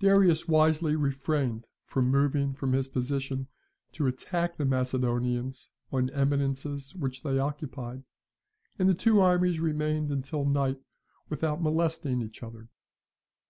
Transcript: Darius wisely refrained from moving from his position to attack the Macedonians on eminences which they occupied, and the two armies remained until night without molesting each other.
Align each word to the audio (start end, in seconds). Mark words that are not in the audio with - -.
Darius 0.00 0.48
wisely 0.48 0.96
refrained 0.96 1.68
from 1.84 2.10
moving 2.10 2.54
from 2.54 2.72
his 2.72 2.88
position 2.88 3.46
to 3.92 4.06
attack 4.06 4.56
the 4.56 4.64
Macedonians 4.64 5.70
on 5.92 6.08
eminences 6.14 6.94
which 6.94 7.22
they 7.22 7.38
occupied, 7.38 8.02
and 8.78 8.88
the 8.88 8.94
two 8.94 9.20
armies 9.20 9.60
remained 9.60 10.10
until 10.10 10.46
night 10.46 10.80
without 11.28 11.60
molesting 11.62 12.22
each 12.22 12.42
other. 12.42 12.70